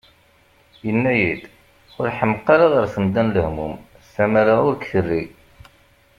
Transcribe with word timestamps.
Yenna-iyi-d: 0.85 1.41
«Ur 1.99 2.07
ḥemmeq 2.17 2.45
ara 2.53 2.67
ɣer 2.73 2.85
temda 2.93 3.21
n 3.25 3.33
lehmum, 3.35 3.73
tamara 4.13 4.55
ur 4.67 4.75
k-terri!" 4.77 5.23